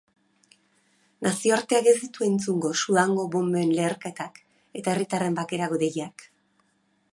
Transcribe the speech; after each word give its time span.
Nazioarteak 1.25 1.89
ez 1.91 1.93
ditu 2.05 2.25
entzungo 2.29 2.71
Sudango 2.81 3.27
bonben 3.37 3.75
leherketak 3.81 4.41
eta 4.81 4.95
herritarren 4.97 5.41
bakerako 5.43 5.83
deiak. 5.87 6.29